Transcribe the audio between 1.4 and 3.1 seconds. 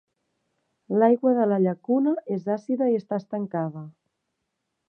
de la llacuna és àcida i